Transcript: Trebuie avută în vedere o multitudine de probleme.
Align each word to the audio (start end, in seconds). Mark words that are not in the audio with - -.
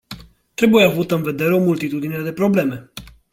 Trebuie 0.53 0.83
avută 0.83 1.15
în 1.15 1.23
vedere 1.23 1.53
o 1.55 1.63
multitudine 1.63 2.21
de 2.21 2.33
probleme. 2.33 2.91